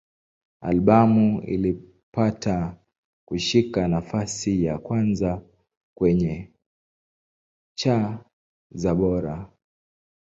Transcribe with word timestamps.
Albamu 0.61 1.41
ilipata 1.41 2.77
kushika 3.25 3.87
nafasi 3.87 4.63
ya 4.63 4.77
kwanza 4.77 5.41
kwenye 5.95 6.51
cha 7.77 8.25
za 8.71 8.95
Bora. 8.95 9.51